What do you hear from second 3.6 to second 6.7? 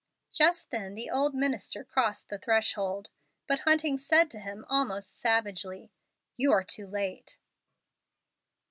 Hunting said to him, almost savagely, "You are